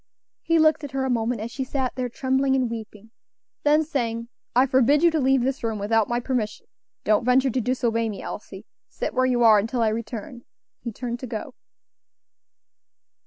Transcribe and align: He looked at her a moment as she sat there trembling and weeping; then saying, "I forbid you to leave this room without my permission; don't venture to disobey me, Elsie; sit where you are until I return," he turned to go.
He 0.41 0.57
looked 0.57 0.83
at 0.83 0.93
her 0.93 1.05
a 1.05 1.11
moment 1.11 1.41
as 1.41 1.51
she 1.51 1.63
sat 1.63 1.93
there 1.93 2.09
trembling 2.09 2.55
and 2.55 2.71
weeping; 2.71 3.11
then 3.61 3.83
saying, 3.83 4.29
"I 4.55 4.65
forbid 4.65 5.03
you 5.03 5.11
to 5.11 5.19
leave 5.19 5.43
this 5.43 5.63
room 5.63 5.77
without 5.77 6.09
my 6.09 6.19
permission; 6.19 6.65
don't 7.03 7.23
venture 7.23 7.51
to 7.51 7.61
disobey 7.61 8.09
me, 8.09 8.19
Elsie; 8.19 8.65
sit 8.89 9.13
where 9.13 9.27
you 9.27 9.43
are 9.43 9.59
until 9.59 9.83
I 9.83 9.89
return," 9.89 10.41
he 10.79 10.91
turned 10.91 11.19
to 11.19 11.27
go. 11.27 11.53